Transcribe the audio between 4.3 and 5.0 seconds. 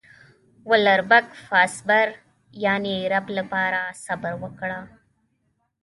وکړه.